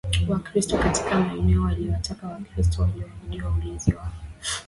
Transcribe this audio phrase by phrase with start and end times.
[0.43, 4.11] Kikristo katika maeneo waliyoyateka Wakristo waliahidiwa ulinzi wa